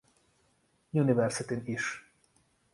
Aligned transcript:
Universityn 0.93 1.61
is. 1.65 1.85